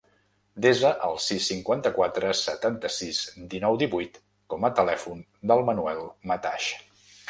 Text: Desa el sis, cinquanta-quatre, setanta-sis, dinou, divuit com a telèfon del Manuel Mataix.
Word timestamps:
Desa 0.65 0.89
el 1.07 1.19
sis, 1.25 1.49
cinquanta-quatre, 1.51 2.33
setanta-sis, 2.41 3.21
dinou, 3.55 3.81
divuit 3.85 4.21
com 4.55 4.69
a 4.69 4.75
telèfon 4.83 5.25
del 5.53 5.67
Manuel 5.71 6.07
Mataix. 6.35 6.77